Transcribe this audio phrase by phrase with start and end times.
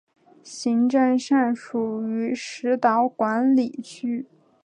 [0.43, 4.25] 行政上属于石岛管理区。